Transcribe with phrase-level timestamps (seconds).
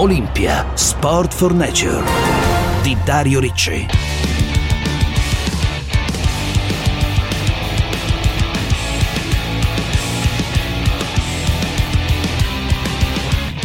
[0.00, 2.04] Olimpia Sport for Nature
[2.82, 3.84] di Dario Ricci.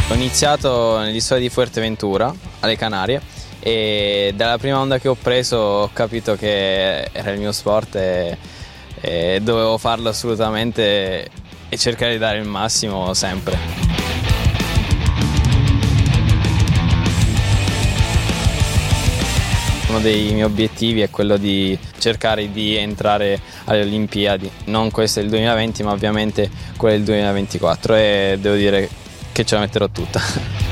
[0.08, 3.22] Ho iniziato nell'isola di Fuerteventura, alle Canarie,
[3.60, 8.36] e dalla prima onda che ho preso ho capito che era il mio sport e,
[9.00, 11.28] e dovevo farlo assolutamente
[11.68, 13.83] e cercare di dare il massimo sempre.
[19.94, 25.28] Uno dei miei obiettivi è quello di cercare di entrare alle Olimpiadi, non questo il
[25.28, 28.88] 2020 ma ovviamente quello il 2024 e devo dire
[29.30, 30.63] che ce la metterò tutta.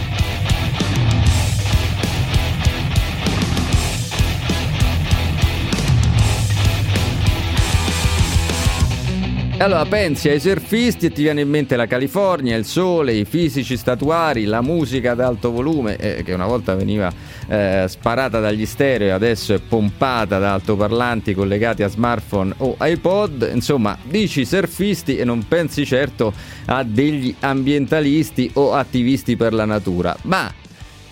[9.63, 13.77] Allora pensi ai surfisti e ti viene in mente la California, il sole, i fisici
[13.77, 17.13] statuari, la musica ad alto volume eh, che una volta veniva
[17.47, 23.51] eh, sparata dagli stereo e adesso è pompata da altoparlanti collegati a smartphone o iPod.
[23.55, 26.33] Insomma, dici surfisti e non pensi certo
[26.65, 30.17] a degli ambientalisti o attivisti per la natura.
[30.23, 30.53] Ma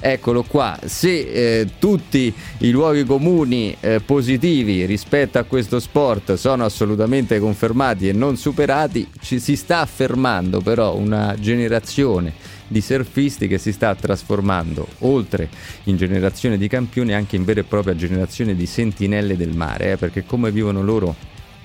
[0.02, 1.18] Eccolo qua, se
[1.60, 8.14] eh, tutti i luoghi comuni eh, positivi rispetto a questo sport sono assolutamente confermati e
[8.14, 12.32] non superati, ci si sta affermando però una generazione
[12.66, 15.50] di surfisti che si sta trasformando oltre
[15.84, 19.96] in generazione di campioni anche in vera e propria generazione di sentinelle del mare, eh,
[19.98, 21.14] perché come vivono loro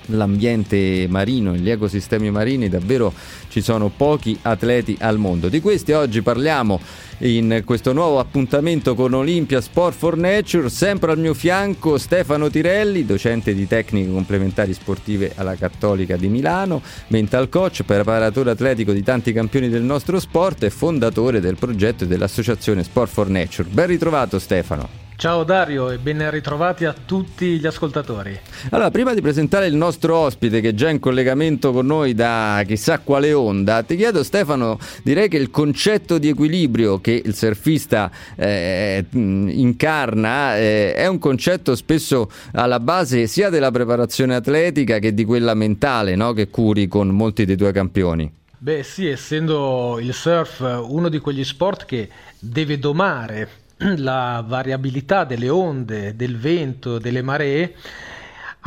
[0.06, 3.12] l'ambiente marino gli ecosistemi marini davvero
[3.48, 5.48] ci sono pochi atleti al mondo.
[5.48, 6.80] Di questi oggi parliamo
[7.18, 13.06] in questo nuovo appuntamento con Olympia Sport for Nature, sempre al mio fianco Stefano Tirelli,
[13.06, 19.32] docente di tecniche complementari sportive alla Cattolica di Milano, mental coach, preparatore atletico di tanti
[19.32, 23.68] campioni del nostro sport e fondatore del progetto dell'associazione Sport for Nature.
[23.70, 25.05] Ben ritrovato Stefano.
[25.18, 28.38] Ciao Dario e ben ritrovati a tutti gli ascoltatori.
[28.68, 32.62] Allora, prima di presentare il nostro ospite che è già in collegamento con noi da
[32.66, 38.10] chissà quale onda, ti chiedo Stefano, direi che il concetto di equilibrio che il surfista
[38.36, 45.24] eh, incarna eh, è un concetto spesso alla base sia della preparazione atletica che di
[45.24, 46.34] quella mentale no?
[46.34, 48.30] che curi con molti dei tuoi campioni.
[48.58, 52.06] Beh sì, essendo il surf uno di quegli sport che
[52.38, 53.64] deve domare
[53.98, 57.74] la variabilità delle onde, del vento, delle maree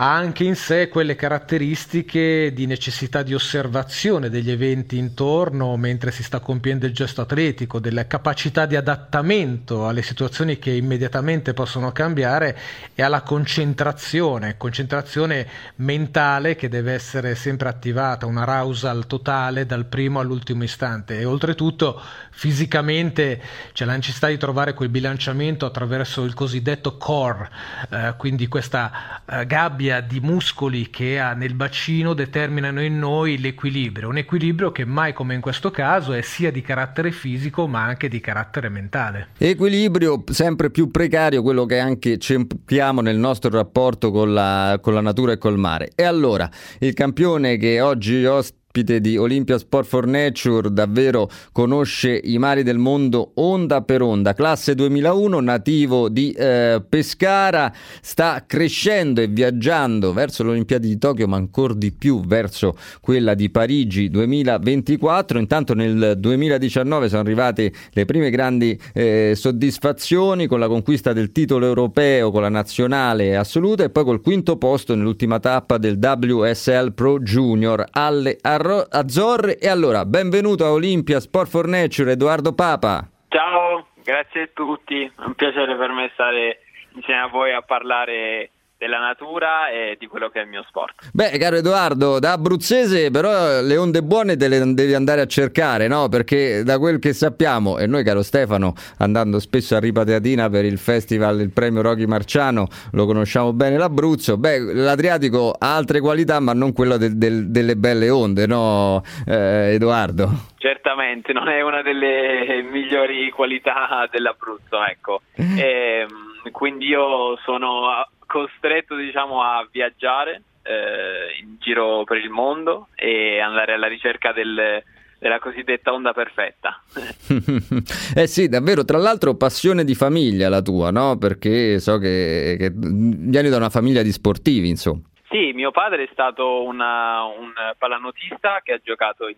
[0.02, 6.24] ha anche in sé quelle caratteristiche di necessità di osservazione degli eventi intorno mentre si
[6.24, 12.58] sta compiendo il gesto atletico, della capacità di adattamento alle situazioni che immediatamente possono cambiare
[12.96, 15.46] e alla concentrazione, concentrazione
[15.76, 21.20] mentale che deve essere sempre attivata, una arousal totale dal primo all'ultimo istante.
[21.20, 23.42] E oltretutto fisicamente
[23.74, 27.50] c'è la necessità di trovare quel bilanciamento attraverso il cosiddetto core,
[27.90, 33.40] eh, quindi questa eh, gabbia migliaia di muscoli che ha nel bacino determinano in noi
[33.40, 37.84] l'equilibrio, un equilibrio che mai come in questo caso è sia di carattere fisico ma
[37.84, 39.30] anche di carattere mentale.
[39.38, 45.02] Equilibrio sempre più precario, quello che anche cerchiamo nel nostro rapporto con la, con la
[45.02, 45.92] natura e col mare.
[45.96, 52.20] E allora, il campione che oggi ospita ospite di Olympia Sport for Nature, davvero conosce
[52.24, 54.34] i mari del mondo onda per onda.
[54.34, 61.28] Classe 2001, nativo di eh, Pescara, sta crescendo e viaggiando verso le Olimpiadi di Tokyo,
[61.28, 65.40] ma ancora di più verso quella di Parigi 2024.
[65.40, 71.66] Intanto nel 2019 sono arrivate le prime grandi eh, soddisfazioni con la conquista del titolo
[71.66, 77.20] europeo con la nazionale assoluta e poi col quinto posto nell'ultima tappa del WSL Pro
[77.20, 78.38] Junior alle
[78.70, 79.58] Argentina Azzorre.
[79.58, 83.08] E allora, benvenuto a Olimpia Sport for Nature, Edoardo Papa.
[83.30, 86.60] Ciao, grazie a tutti, è un piacere per me stare
[86.94, 91.10] insieme a voi a parlare della natura e di quello che è il mio sport.
[91.12, 95.90] Beh, caro Edoardo, da abruzzese però le onde buone te le devi andare a cercare,
[95.90, 96.08] no?
[96.08, 100.78] Perché da quel che sappiamo, e noi caro Stefano, andando spesso a Ripateatina per il
[100.78, 106.54] festival, il premio Rocky Marciano, lo conosciamo bene l'Abruzzo, beh, l'Adriatico ha altre qualità ma
[106.54, 110.30] non quella del, del, delle belle onde, no eh, Edoardo?
[110.58, 115.22] Certamente, non è una delle migliori qualità dell'Abruzzo, ecco.
[115.36, 122.90] E, ehm, quindi io sono costretto diciamo, a viaggiare eh, in giro per il mondo
[122.94, 124.84] e andare alla ricerca del,
[125.18, 126.80] della cosiddetta onda perfetta.
[128.16, 131.18] eh sì, davvero, tra l'altro passione di famiglia la tua, no?
[131.18, 135.02] Perché so che, che vieni da una famiglia di sportivi, insomma.
[135.28, 139.38] Sì, mio padre è stato una, un pallanotista che ha giocato in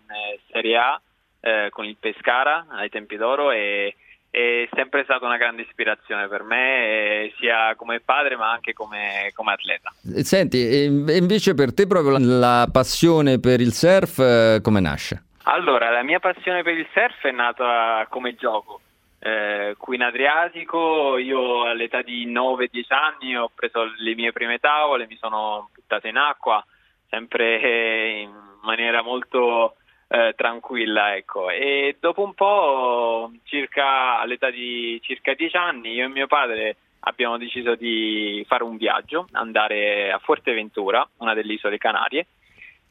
[0.51, 1.01] Serie A
[1.39, 3.95] eh, con il Pescara ai tempi d'oro e
[4.31, 9.29] è sempre stata una grande ispirazione per me, eh, sia come padre ma anche come,
[9.33, 9.91] come atleta.
[10.23, 15.25] Senti, e invece per te proprio la passione per il surf eh, come nasce?
[15.43, 18.79] Allora, la mia passione per il surf è nata come gioco.
[19.19, 25.07] Eh, qui in Adriatico io all'età di 9-10 anni ho preso le mie prime tavole,
[25.07, 26.65] mi sono buttato in acqua,
[27.09, 28.31] sempre in
[28.61, 29.75] maniera molto
[30.11, 31.49] eh, tranquilla, ecco.
[31.49, 37.37] E dopo un po', circa all'età di circa 10 anni, io e mio padre abbiamo
[37.37, 42.27] deciso di fare un viaggio, andare a Fuerteventura, una delle isole Canarie,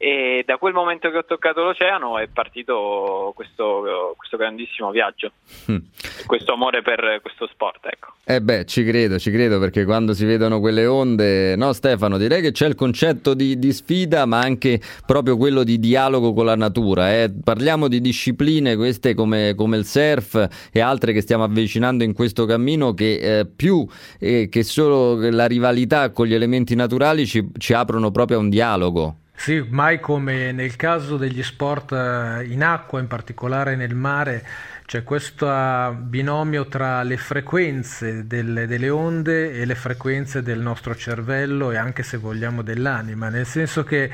[0.02, 5.32] e da quel momento che ho toccato l'oceano è partito questo, questo grandissimo viaggio,
[5.70, 5.76] mm.
[6.25, 7.85] questo amore per questo sport.
[7.85, 8.14] Ecco.
[8.25, 12.41] Eh beh, ci credo, ci credo perché quando si vedono quelle onde, no Stefano, direi
[12.41, 16.56] che c'è il concetto di, di sfida ma anche proprio quello di dialogo con la
[16.56, 17.12] natura.
[17.12, 17.31] Eh.
[17.44, 22.46] Parliamo di discipline queste come, come, il surf e altre che stiamo avvicinando in questo
[22.46, 23.87] cammino che eh, più
[24.19, 28.49] eh, che solo la rivalità con gli elementi naturali ci, ci aprono proprio a un
[28.49, 29.19] dialogo.
[29.41, 34.45] Sì, mai come nel caso degli sport eh, in acqua, in particolare nel mare,
[34.85, 41.71] c'è questo binomio tra le frequenze delle, delle, onde e le frequenze del nostro cervello
[41.71, 44.11] e anche se vogliamo dell'anima, nel senso che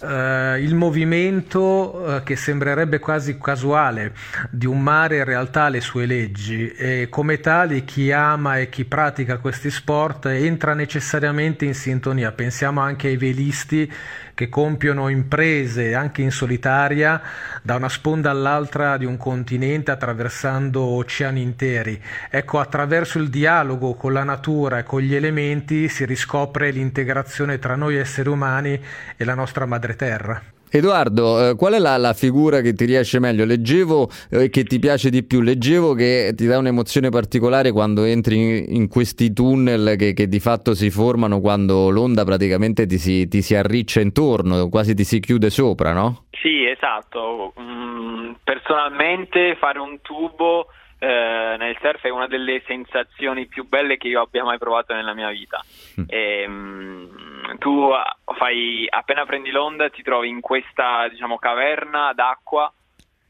[0.00, 4.12] eh, il movimento eh, che sembrerebbe quasi casuale
[4.50, 8.68] di un mare in realtà ha le sue leggi e come tali chi ama e
[8.68, 12.32] chi pratica questi sport entra necessariamente in sintonia.
[12.32, 13.90] Pensiamo anche ai velisti
[14.36, 17.22] che compiono imprese anche in solitaria
[17.62, 21.98] da una sponda all'altra di un continente attraversando oceani interi.
[22.28, 27.76] Ecco, attraverso il dialogo con la natura e con gli elementi si riscopre l'integrazione tra
[27.76, 28.78] noi esseri umani
[29.16, 30.42] e la nostra madre terra.
[30.68, 33.44] Edoardo, eh, qual è la, la, figura che ti riesce meglio?
[33.44, 38.36] Leggevo eh, che ti piace di più, leggevo che ti dà un'emozione particolare quando entri
[38.36, 43.28] in, in questi tunnel che, che, di fatto si formano quando l'onda praticamente ti si,
[43.28, 46.24] ti si, arriccia intorno, quasi ti si chiude sopra, no?
[46.30, 47.54] Sì, esatto.
[47.60, 50.66] Mm, personalmente fare un tubo
[50.98, 55.14] eh, nel surf è una delle sensazioni più belle che io abbia mai provato nella
[55.14, 55.62] mia vita.
[56.00, 56.04] Mm.
[56.08, 57.25] E, um,
[57.58, 57.90] tu
[58.36, 62.72] fai, appena prendi l'onda ti trovi in questa diciamo, caverna d'acqua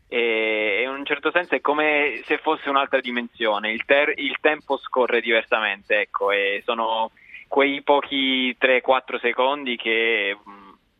[0.08, 4.76] e in un certo senso è come se fosse un'altra dimensione, il, ter- il tempo
[4.76, 7.10] scorre diversamente, ecco, e sono
[7.48, 10.36] quei pochi 3-4 secondi che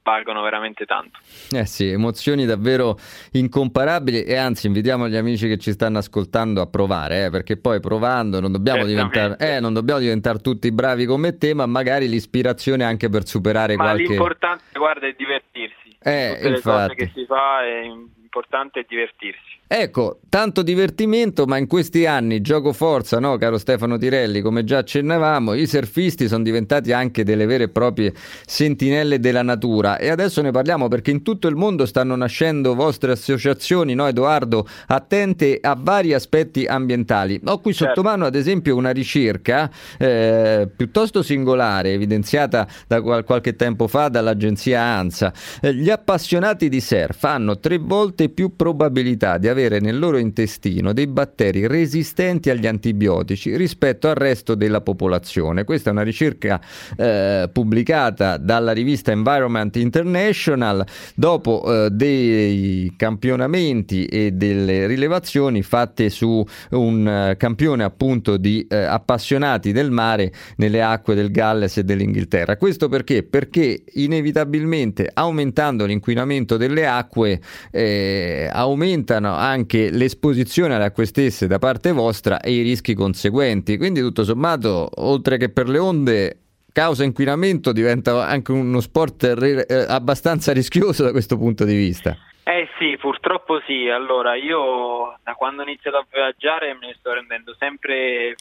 [0.07, 1.19] valgono veramente tanto.
[1.51, 2.97] Eh sì, emozioni davvero
[3.33, 7.81] incomparabili e anzi invitiamo gli amici che ci stanno ascoltando a provare, eh, perché poi
[7.81, 12.85] provando non dobbiamo, diventare, eh, non dobbiamo diventare tutti bravi come te, ma magari l'ispirazione
[12.85, 14.03] anche per superare ma qualche...
[14.05, 15.97] Ma l'importante, guarda, è divertirsi.
[16.01, 16.55] Eh, Tutte infatti.
[16.55, 19.56] le cose che si fa è importante divertirsi.
[19.69, 24.79] Ecco, tanto divertimento, ma in questi anni gioco forza, no, caro Stefano Tirelli, come già
[24.79, 28.15] accennavamo, i surfisti sono diventati anche delle vere e proprie
[28.47, 33.11] sentinelle della natura e adesso ne parliamo perché in tutto il mondo stanno nascendo vostre
[33.11, 37.41] associazioni, no Edoardo, attente a vari aspetti ambientali.
[37.47, 37.93] Ho qui certo.
[37.93, 44.07] sotto mano ad esempio una ricerca eh, piuttosto singolare, evidenziata da qual- qualche tempo fa
[44.07, 45.33] dall'agenzia ANSA.
[45.61, 50.19] Eh, gli appassionati di surf hanno tre volte più probabilità di avere avere nel loro
[50.19, 55.65] intestino dei batteri resistenti agli antibiotici rispetto al resto della popolazione.
[55.65, 56.61] Questa è una ricerca
[56.97, 60.85] eh, pubblicata dalla rivista Environment International
[61.15, 68.75] dopo eh, dei campionamenti e delle rilevazioni fatte su un uh, campione appunto di uh,
[68.75, 72.57] appassionati del mare nelle acque del Galles e dell'Inghilterra.
[72.57, 73.23] Questo perché?
[73.23, 81.93] Perché inevitabilmente aumentando l'inquinamento delle acque eh, aumentano anche l'esposizione alle acque stesse da parte
[81.93, 83.77] vostra e i rischi conseguenti.
[83.77, 86.41] Quindi tutto sommato, oltre che per le onde,
[86.73, 92.17] causa inquinamento diventa anche uno sport re- eh, abbastanza rischioso da questo punto di vista.
[92.45, 93.89] Eh sì, purtroppo sì.
[93.89, 98.37] Allora, io da quando ho iniziato a viaggiare me ne sto rendendo sempre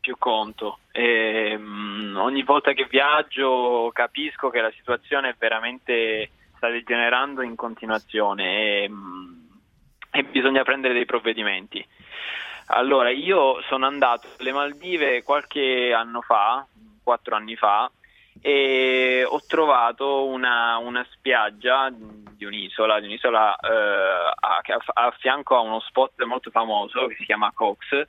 [0.00, 0.80] più conto.
[0.92, 7.56] E, um, ogni volta che viaggio capisco che la situazione è veramente sta degenerando in
[7.56, 8.82] continuazione.
[8.82, 9.35] E, um,
[10.16, 11.86] e bisogna prendere dei provvedimenti.
[12.68, 16.66] Allora, io sono andato alle Maldive qualche anno fa,
[17.02, 17.90] quattro anni fa,
[18.40, 24.62] e ho trovato una, una spiaggia di un'isola, di un'isola eh, a,
[24.94, 28.06] a, fianco a uno spot molto famoso che si chiama Cox.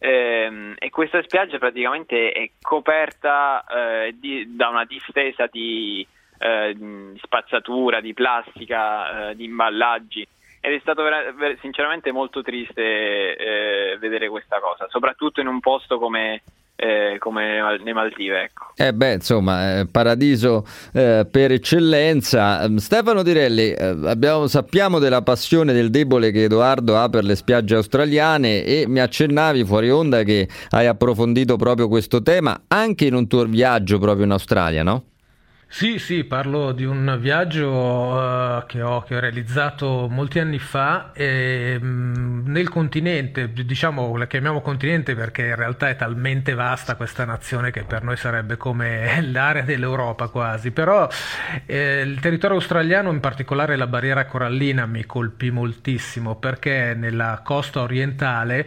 [0.00, 6.06] Eh, e questa spiaggia praticamente è coperta eh, di, da una distesa di,
[6.38, 10.26] eh, di spazzatura, di plastica, eh, di imballaggi
[10.60, 15.60] ed è stato vera- ver- sinceramente molto triste eh, vedere questa cosa, soprattutto in un
[15.60, 16.42] posto come,
[16.76, 18.42] eh, come le Maldive.
[18.42, 18.72] Ecco.
[18.76, 22.62] Eh beh, insomma, paradiso eh, per eccellenza.
[22.62, 27.36] Ehm, Stefano Direlli, eh, abbiamo, sappiamo della passione del debole che Edoardo ha per le
[27.36, 33.14] spiagge australiane e mi accennavi fuori onda che hai approfondito proprio questo tema anche in
[33.14, 35.04] un tuo viaggio proprio in Australia, no?
[35.70, 41.12] Sì, sì, parlo di un viaggio uh, che, ho, che, ho, realizzato molti anni fa
[41.12, 47.26] e, mh, nel continente, diciamo la chiamiamo continente perché in realtà è talmente vasta questa
[47.26, 51.06] nazione che per noi sarebbe come l'area dell'Europa quasi, però
[51.66, 57.82] eh, il territorio australiano, in particolare la barriera corallina, mi colpì moltissimo perché nella costa
[57.82, 58.66] orientale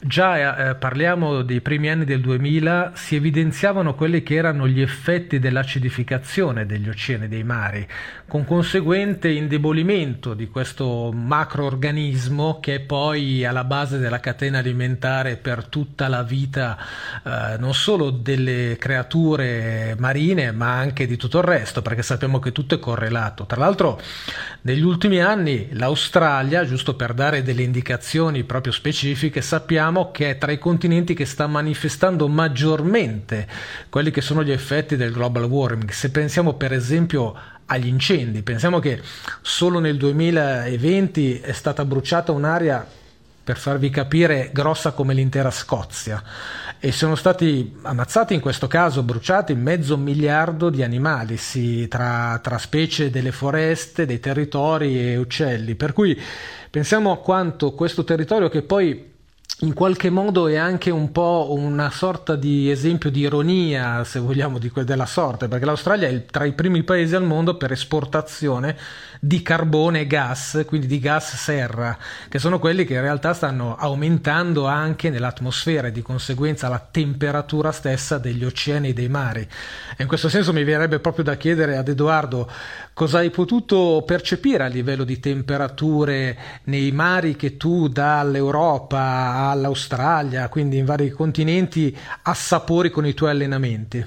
[0.00, 5.38] già eh, parliamo dei primi anni del 2000 si evidenziavano quelli che erano gli effetti
[5.38, 7.84] dell'acidificazione degli oceani e dei mari,
[8.28, 15.66] con conseguente indebolimento di questo macroorganismo che è poi alla base della catena alimentare per
[15.66, 16.78] tutta la vita
[17.24, 22.52] eh, non solo delle creature marine ma anche di tutto il resto, perché sappiamo che
[22.52, 23.44] tutto è correlato.
[23.44, 24.00] Tra l'altro
[24.62, 30.52] negli ultimi anni l'Australia, giusto per dare delle indicazioni proprio specifiche, sappiamo che è tra
[30.52, 33.48] i continenti che sta manifestando maggiormente
[33.88, 35.90] quelli che sono gli effetti del global warming.
[35.90, 39.00] Se pensiamo per esempio agli incendi, pensiamo che
[39.40, 42.86] solo nel 2020 è stata bruciata un'area
[43.42, 46.22] per farvi capire grossa come l'intera Scozia.
[46.78, 52.58] E sono stati ammazzati in questo caso bruciati mezzo miliardo di animali sì, tra, tra
[52.58, 55.76] specie delle foreste, dei territori e uccelli.
[55.76, 56.20] Per cui
[56.68, 59.16] pensiamo a quanto questo territorio che poi
[59.60, 64.58] in qualche modo è anche un po' una sorta di esempio di ironia, se vogliamo,
[64.58, 68.76] di della sorte, perché l'Australia è tra i primi paesi al mondo per esportazione
[69.20, 71.96] di carbone e gas, quindi di gas serra,
[72.28, 77.72] che sono quelli che in realtà stanno aumentando anche nell'atmosfera e di conseguenza la temperatura
[77.72, 79.40] stessa degli oceani e dei mari.
[79.40, 82.50] E in questo senso mi verrebbe proprio da chiedere ad Edoardo
[82.94, 90.78] cosa hai potuto percepire a livello di temperature nei mari che tu dall'Europa all'Australia, quindi
[90.78, 94.04] in vari continenti, assapori con i tuoi allenamenti?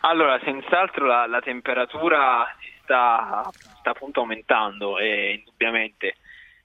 [0.00, 2.44] Allora, senz'altro la, la temperatura
[2.84, 6.16] sta, sta, appunto aumentando, eh, indubbiamente.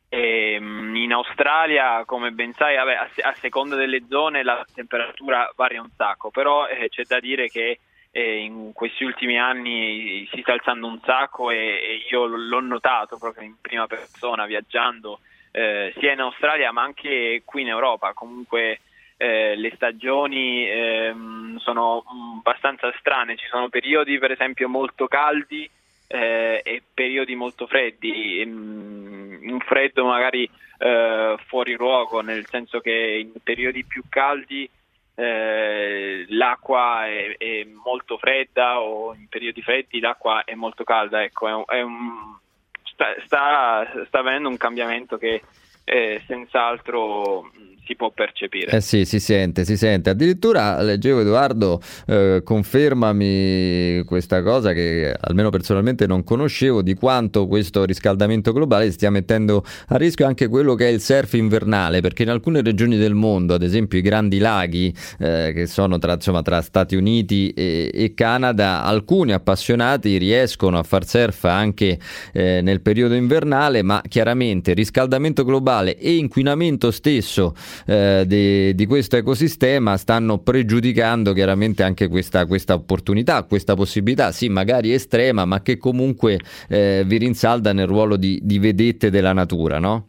[0.07, 5.51] E, ehm, in Australia, come ben sai, vabbè, a, a, seconda delle zone la temperatura
[5.55, 7.79] varia un sacco, però eh, c'è da dire che
[8.11, 13.17] eh, in questi ultimi anni si sta alzando un sacco e, e io l'ho notato
[13.17, 15.19] proprio in prima persona viaggiando
[15.51, 18.13] eh, sia in Australia ma anche qui in Europa.
[18.13, 18.79] Comunque
[19.17, 22.03] eh, le stagioni ehm, sono
[22.39, 25.69] abbastanza strane, ci sono periodi per esempio molto caldi
[26.11, 30.49] eh, e periodi molto freddi, un freddo magari
[30.79, 34.67] eh, fuori luogo, nel senso che in periodi più caldi
[35.13, 41.47] eh, l'acqua è, è, molto fredda o in periodi freddi l'acqua è molto calda, ecco,
[41.47, 42.37] è un, è un,
[42.85, 45.43] sta, sta, sta avvenendo un cambiamento che
[45.89, 47.50] eh, senz'altro
[47.89, 48.69] si può percepire.
[48.69, 50.12] Eh sì, si sente, si sente.
[50.12, 57.86] Addirittura leggevo Edoardo, eh, confermami questa cosa che almeno personalmente non conoscevo, di quanto questo
[57.86, 62.29] riscaldamento globale stia mettendo a rischio anche quello che è il surf invernale, perché in
[62.29, 66.62] alcune regioni del mondo, ad esempio i grandi laghi eh, che sono tra, insomma, tra,
[66.62, 71.98] Stati Uniti e, e, Canada, alcuni appassionati riescono a far surf anche
[72.34, 77.53] eh, nel periodo invernale, ma chiaramente riscaldamento globale e inquinamento stesso
[77.88, 84.50] eh, di, di, questo ecosistema stanno pregiudicando chiaramente anche questa, questa, opportunità, questa possibilità, sì
[84.50, 89.79] magari estrema, ma che comunque eh, vi rinsalda nel ruolo di, di, vedette della natura,
[89.79, 90.07] no?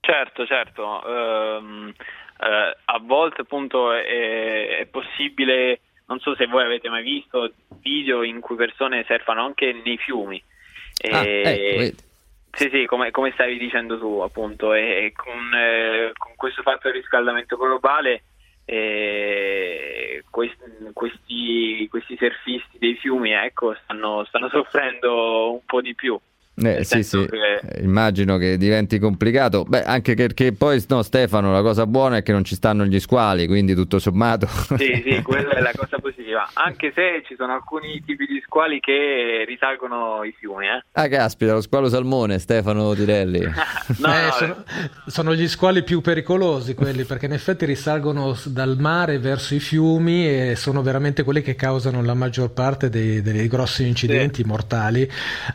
[0.00, 0.82] Certo, certo.
[1.06, 2.44] Um, uh,
[2.84, 7.52] a volte appunto è, è possibile, non so se voi avete mai visto
[7.82, 10.42] video in cui persone surfano anche nei fiumi.
[11.10, 11.42] Ah, e...
[11.44, 12.02] ecco,
[12.62, 16.82] sì, sì, come, come, stavi dicendo tu, appunto, e, e con, eh, con, questo fatto
[16.84, 18.22] del riscaldamento globale,
[18.64, 20.56] eh, questi,
[20.92, 26.16] questi, questi, surfisti dei fiumi ecco, stanno, stanno soffrendo un po' di più.
[26.54, 27.26] Eh, sì, sì.
[27.26, 27.80] Che...
[27.80, 29.64] immagino che diventi complicato.
[29.64, 33.00] Beh, anche perché poi, no, Stefano, la cosa buona è che non ci stanno gli
[33.00, 34.46] squali, quindi tutto sommato.
[34.76, 36.48] Sì, sì, quella è la cosa positiva.
[36.54, 40.66] Anche se ci sono alcuni tipi di squali che risalgono i fiumi.
[40.66, 40.84] Eh.
[40.92, 43.40] Ah, caspita, lo squalo salmone, Stefano Tirelli.
[43.98, 44.64] no, eh, sono,
[45.06, 50.28] sono, gli squali più pericolosi quelli, perché in effetti risalgono dal mare verso i fiumi
[50.28, 54.48] e sono veramente quelli che causano la maggior parte dei, dei grossi incidenti sì.
[54.48, 55.02] mortali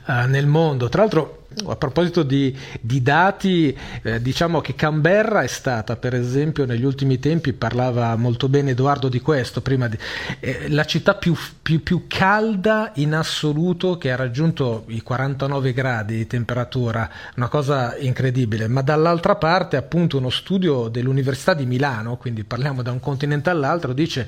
[0.07, 0.89] uh, nel mondo mondo.
[0.89, 6.65] Tra l'altro, a proposito di, di dati, eh, diciamo che Canberra è stata, per esempio,
[6.65, 9.97] negli ultimi tempi, parlava molto bene Edoardo di questo, prima di,
[10.39, 16.17] eh, la città più, più, più, calda in assoluto che ha raggiunto i 49 gradi
[16.17, 22.43] di temperatura, una cosa incredibile, ma dall'altra parte appunto uno studio dell'Università di Milano, quindi
[22.43, 24.27] parliamo da un continente all'altro, dice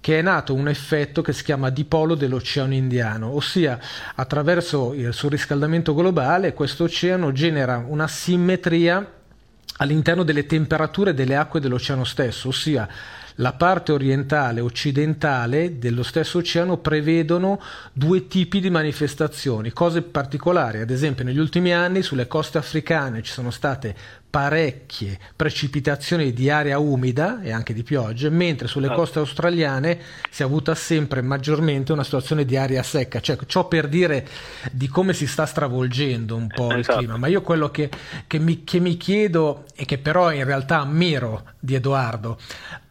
[0.00, 3.78] che è nato un effetto che si chiama dipolo dell'Oceano Indiano, ossia
[4.14, 9.14] attraverso il surriscaldamento globale questo oceano genera una simmetria
[9.78, 12.88] all'interno delle temperature delle acque dell'oceano stesso, ossia
[13.40, 17.60] la parte orientale e occidentale dello stesso oceano prevedono
[17.92, 20.80] due tipi di manifestazioni, cose particolari.
[20.80, 23.94] Ad esempio, negli ultimi anni sulle coste africane ci sono state
[24.30, 29.00] parecchie precipitazioni di area umida e anche di piogge, mentre sulle certo.
[29.00, 29.98] coste australiane
[30.30, 33.20] si è avuta sempre maggiormente una situazione di aria secca.
[33.20, 34.26] Cioè, ciò per dire
[34.72, 36.98] di come si sta stravolgendo un po' esatto.
[36.98, 37.16] il clima.
[37.16, 37.88] Ma io quello che,
[38.26, 42.38] che, mi, che mi chiedo e che però in realtà ammiro di Edoardo,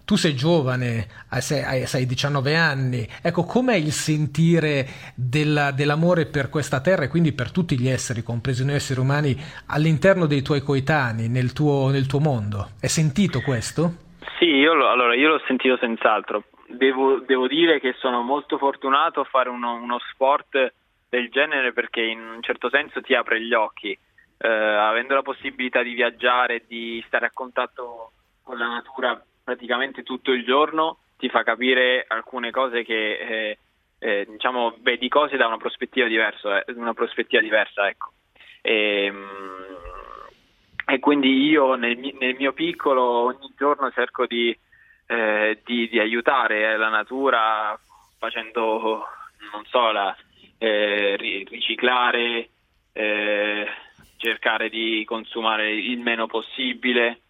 [0.07, 1.05] tu sei giovane,
[1.39, 7.33] sei, hai 19 anni, ecco com'è il sentire della, dell'amore per questa terra e quindi
[7.33, 9.35] per tutti gli esseri, compresi noi esseri umani,
[9.67, 12.69] all'interno dei tuoi coetanei, nel tuo, nel tuo mondo?
[12.79, 14.07] È sentito questo?
[14.39, 16.45] Sì, io, lo, allora, io l'ho sentito senz'altro.
[16.69, 20.73] Devo, devo, dire che sono molto fortunato a fare uno, uno, sport
[21.09, 23.91] del genere perché in un certo senso ti apre gli occhi.
[24.37, 28.11] Eh, avendo la possibilità di viaggiare, di stare a contatto
[28.41, 33.57] con la natura praticamente tutto il giorno ti fa capire alcune cose che eh,
[33.97, 38.11] eh, diciamo vedi cose da una prospettiva diversa, eh, una prospettiva diversa ecco.
[38.61, 39.27] e, ehm,
[40.85, 44.53] e, quindi io nel, nel, mio piccolo ogni giorno cerco di,
[45.05, 47.79] eh, di, di aiutare la natura
[48.17, 49.07] facendo
[49.53, 50.13] non so la,
[50.57, 52.49] eh, riciclare
[52.91, 53.65] eh,
[54.17, 57.21] cercare di consumare il meno possibile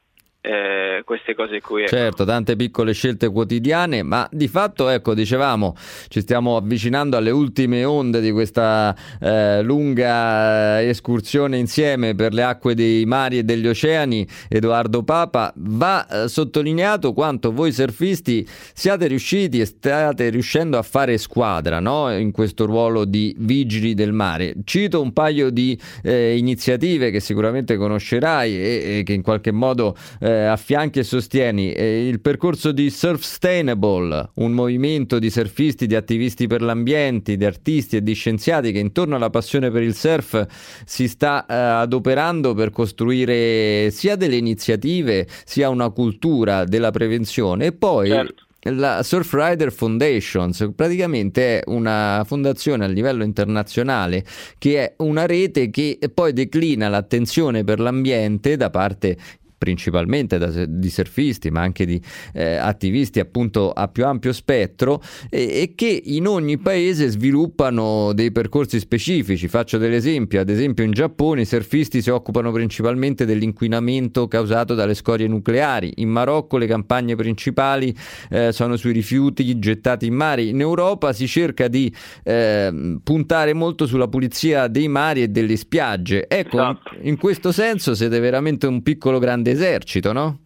[0.48, 1.82] eh, queste cose qui.
[1.82, 1.96] Ecco.
[1.96, 5.76] Certo, tante piccole scelte quotidiane, ma di fatto, ecco, dicevamo,
[6.08, 12.44] ci stiamo avvicinando alle ultime onde di questa eh, lunga eh, escursione insieme per le
[12.44, 14.26] acque dei mari e degli oceani.
[14.48, 21.18] Edoardo Papa, va eh, sottolineato quanto voi surfisti siate riusciti e state riuscendo a fare
[21.18, 22.16] squadra no?
[22.18, 24.54] in questo ruolo di vigili del mare.
[24.64, 29.96] Cito un paio di eh, iniziative che sicuramente conoscerai e, e che in qualche modo
[30.22, 35.88] eh, eh, affianchi e sostieni eh, il percorso di Surf Sustainable, un movimento di surfisti,
[35.88, 39.96] di attivisti per l'ambiente, di artisti e di scienziati che intorno alla passione per il
[39.96, 40.46] surf
[40.86, 47.68] si sta eh, adoperando per costruire sia delle iniziative sia una cultura della prevenzione.
[47.68, 48.46] E poi certo.
[48.62, 54.24] la Surfrider Foundations praticamente è una fondazione a livello internazionale
[54.58, 59.18] che è una rete che poi declina l'attenzione per l'ambiente da parte
[59.58, 62.02] principalmente da, di surfisti ma anche di
[62.34, 68.32] eh, attivisti appunto a più ampio spettro e, e, che in ogni paese sviluppano dei
[68.32, 69.48] percorsi specifici.
[69.48, 74.94] Faccio degli esempi ad esempio in Giappone i surfisti si occupano principalmente dell'inquinamento causato dalle
[74.94, 75.94] scorie nucleari.
[75.98, 77.96] In Marocco le campagne principali
[78.30, 80.44] eh, sono sui rifiuti gettati in mare.
[80.44, 81.94] In Europa si cerca di
[82.24, 86.28] eh, puntare molto sulla pulizia dei mari e delle spiagge.
[86.28, 86.96] Ecco esatto.
[87.02, 90.40] in, in questo senso siete veramente un piccolo grande grande esercito, no?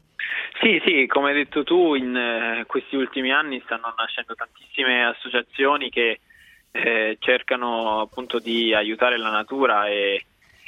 [0.62, 5.90] Sì, sì, come hai detto tu, in eh, questi ultimi anni stanno nascendo tantissime associazioni
[5.90, 6.20] che
[6.72, 10.24] eh, cercano appunto di aiutare la natura e,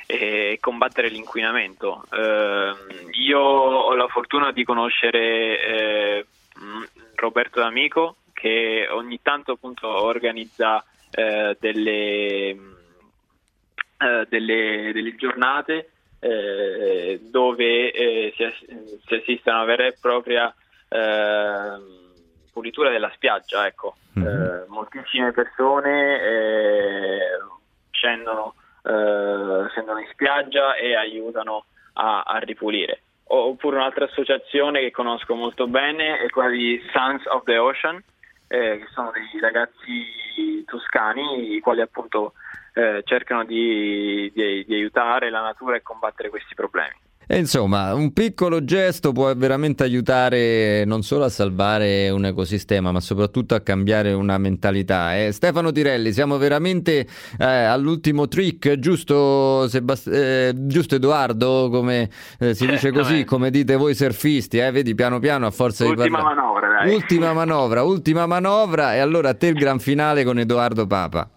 [0.07, 2.05] e combattere l'inquinamento.
[2.11, 2.73] Eh,
[3.11, 5.19] io ho la fortuna di conoscere
[5.63, 6.25] eh,
[7.15, 12.57] Roberto D'Amico che ogni tanto appunto organizza eh, delle, eh,
[14.27, 15.89] delle, delle giornate
[16.23, 18.45] eh, dove eh, si,
[19.05, 20.53] si, assiste a una vera e propria
[20.87, 21.77] eh,
[22.51, 23.65] pulitura della spiaggia.
[23.65, 23.95] Ecco.
[24.17, 24.65] Mm-hmm.
[24.67, 27.19] moltissime persone eh,
[27.89, 33.01] scendono, eh, scendono, in spiaggia e aiutano a, a ripulire.
[33.25, 38.01] Oppure un'altra associazione che conosco molto bene è quella di Sons of the Ocean,
[38.47, 42.33] che sono dei ragazzi toscani, i quali appunto
[42.73, 46.95] eh, cercano di, di, di aiutare la natura e combattere questi problemi.
[47.25, 52.99] E insomma, un piccolo gesto può veramente aiutare non solo a salvare un ecosistema, ma
[52.99, 55.17] soprattutto a cambiare una mentalità.
[55.17, 57.07] Eh, Stefano Tirelli, siamo veramente
[57.39, 62.09] eh, all'ultimo trick, giusto, Sebast- eh, giusto Edoardo, come
[62.39, 64.71] eh, si dice così, come dite voi surfisti, eh?
[64.71, 66.35] vedi piano piano a forza ultima di parlare.
[66.35, 66.93] Manovra.
[66.93, 71.29] Ultima manovra, ultima manovra e allora a te il gran finale con Edoardo Papa.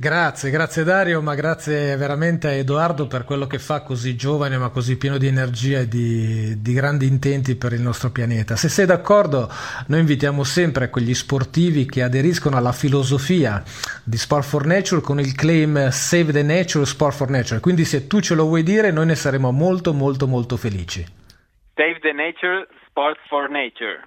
[0.00, 4.70] Grazie, grazie Dario, ma grazie veramente a Edoardo per quello che fa così giovane ma
[4.70, 8.56] così pieno di energia e di, di grandi intenti per il nostro pianeta.
[8.56, 9.50] Se sei d'accordo,
[9.88, 13.62] noi invitiamo sempre quegli sportivi che aderiscono alla filosofia
[14.02, 17.60] di Sport for Nature con il claim Save the Nature, Sport for Nature.
[17.60, 21.04] Quindi se tu ce lo vuoi dire, noi ne saremo molto molto molto felici.
[21.74, 24.00] Save the Nature, Sport for Nature.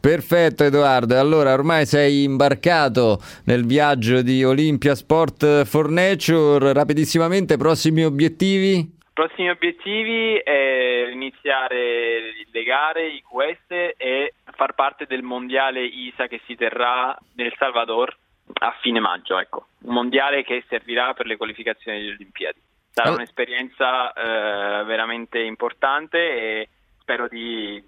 [0.00, 8.04] Perfetto Edoardo, allora ormai sei imbarcato nel viaggio di Olympia Sport for Nature, rapidissimamente prossimi
[8.04, 8.94] obiettivi?
[9.12, 16.40] Prossimi obiettivi è iniziare le gare, i QS e far parte del mondiale ISA che
[16.46, 18.16] si terrà nel Salvador
[18.60, 19.66] a fine maggio, ecco.
[19.82, 22.60] un mondiale che servirà per le qualificazioni delle Olimpiadi.
[22.90, 26.68] Sarà un'esperienza eh, veramente importante e
[27.00, 27.82] spero di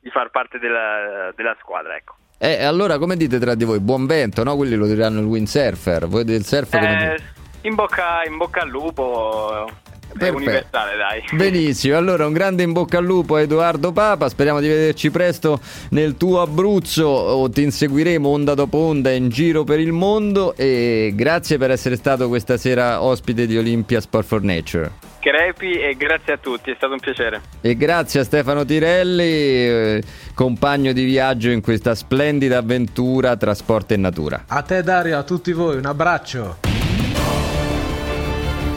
[0.00, 1.96] di far parte della, della squadra.
[1.96, 2.16] Ecco.
[2.38, 3.80] Eh, allora come dite tra di voi?
[3.80, 4.56] Buon vento, no?
[4.56, 6.06] Quelli lo diranno il windsurfer.
[6.06, 7.22] Voi del surf come eh,
[7.68, 9.70] in, bocca, in bocca al lupo.
[10.18, 11.22] È universale, dai.
[11.32, 15.60] Benissimo, allora un grande in bocca al lupo a Edoardo Papa, speriamo di vederci presto
[15.90, 21.12] nel tuo Abruzzo, o ti inseguiremo onda dopo onda in giro per il mondo e
[21.14, 25.09] grazie per essere stato questa sera ospite di Olympia Sport for Nature.
[25.20, 27.42] Crepi e grazie a tutti, è stato un piacere.
[27.60, 30.02] E grazie a Stefano Tirelli, eh,
[30.34, 34.44] compagno di viaggio in questa splendida avventura tra sport e natura.
[34.48, 36.56] A te Dario, a tutti voi, un abbraccio.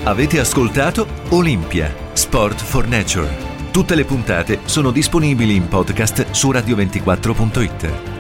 [0.04, 3.30] Avete ascoltato Olimpia, Sport for Nature.
[3.72, 8.13] Tutte le puntate sono disponibili in podcast su radio24.it.